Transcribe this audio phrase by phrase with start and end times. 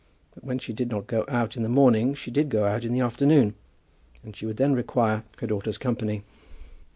[0.33, 2.91] But when she did not go out in the morning, she did go out in
[2.91, 3.53] the afternoon,
[4.23, 6.23] and she would then require her daughter's company.